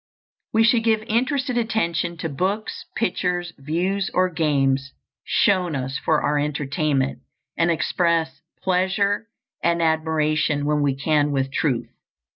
We 0.51 0.63
should 0.63 0.83
give 0.83 1.03
interested 1.03 1.59
attention 1.59 2.17
to 2.17 2.27
books, 2.27 2.85
pictures, 2.95 3.53
views, 3.59 4.09
or 4.15 4.31
games 4.31 4.93
shown 5.23 5.75
us 5.75 5.99
for 5.99 6.23
our 6.23 6.39
entertainment, 6.39 7.19
and 7.55 7.69
express 7.69 8.41
pleasure 8.63 9.27
and 9.63 9.79
admiration 9.79 10.65
when 10.65 10.81
we 10.81 10.95
can 10.95 11.31
with 11.31 11.51
truth. 11.51 11.91